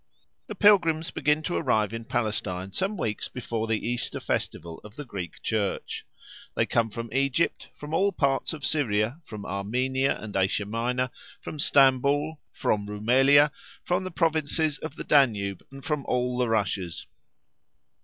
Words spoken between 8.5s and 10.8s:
of Syria, from Armenia and Asia